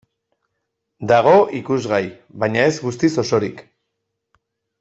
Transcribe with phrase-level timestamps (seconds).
[1.11, 2.01] Dago ikusgai,
[2.45, 3.65] baina ez guztiz osorik.